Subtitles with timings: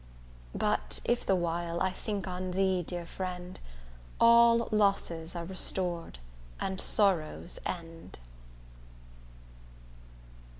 [0.55, 3.59] But if the while I think on thee, dear friend,
[4.19, 6.17] All losses are restor'd
[6.59, 8.17] and sorrows end.